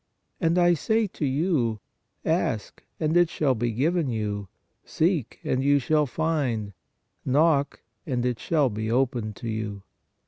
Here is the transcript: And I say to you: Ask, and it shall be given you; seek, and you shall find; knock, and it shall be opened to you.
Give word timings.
And 0.39 0.57
I 0.57 0.73
say 0.73 1.05
to 1.05 1.27
you: 1.27 1.79
Ask, 2.25 2.81
and 2.99 3.15
it 3.15 3.29
shall 3.29 3.53
be 3.53 3.69
given 3.71 4.09
you; 4.09 4.47
seek, 4.83 5.39
and 5.43 5.63
you 5.63 5.77
shall 5.77 6.07
find; 6.07 6.73
knock, 7.23 7.83
and 8.07 8.25
it 8.25 8.39
shall 8.39 8.69
be 8.71 8.89
opened 8.89 9.35
to 9.35 9.47
you. 9.47 9.83